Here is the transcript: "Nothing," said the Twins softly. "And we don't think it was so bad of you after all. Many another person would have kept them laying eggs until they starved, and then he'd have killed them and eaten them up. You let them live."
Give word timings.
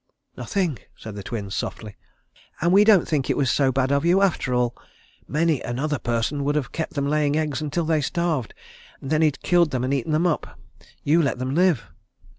"Nothing," 0.35 0.79
said 0.97 1.13
the 1.15 1.21
Twins 1.21 1.55
softly. 1.55 1.95
"And 2.59 2.73
we 2.73 2.83
don't 2.83 3.07
think 3.07 3.29
it 3.29 3.37
was 3.37 3.51
so 3.51 3.71
bad 3.71 3.91
of 3.91 4.03
you 4.03 4.19
after 4.23 4.51
all. 4.51 4.75
Many 5.27 5.61
another 5.61 5.99
person 5.99 6.43
would 6.43 6.55
have 6.55 6.71
kept 6.71 6.95
them 6.95 7.05
laying 7.07 7.35
eggs 7.37 7.61
until 7.61 7.85
they 7.85 8.01
starved, 8.01 8.55
and 8.99 9.11
then 9.11 9.21
he'd 9.21 9.35
have 9.37 9.43
killed 9.43 9.69
them 9.69 9.83
and 9.83 9.93
eaten 9.93 10.11
them 10.11 10.25
up. 10.25 10.59
You 11.03 11.21
let 11.21 11.37
them 11.37 11.53
live." 11.53 11.85